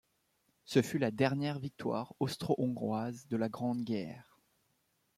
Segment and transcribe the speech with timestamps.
[0.65, 4.39] Ce fut la dernière victoire austro-hongroise de la Grande Guerre.